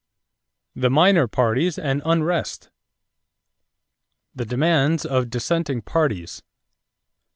THE 0.75 0.89
MINOR 0.89 1.27
PARTIES 1.27 1.77
AND 1.77 2.01
UNREST 2.03 2.71
=The 4.33 4.45
Demands 4.45 5.05
of 5.05 5.29
Dissenting 5.29 5.83
Parties. 5.83 6.41